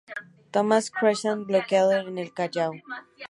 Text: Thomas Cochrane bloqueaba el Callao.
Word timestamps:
Thomas 0.51 0.89
Cochrane 0.89 1.43
bloqueaba 1.45 1.97
el 2.21 2.33
Callao. 2.33 2.71